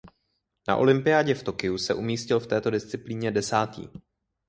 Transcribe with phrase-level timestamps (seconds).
[0.67, 3.87] Na olympiádě v Tokiu se umístil v této disciplíně desátý.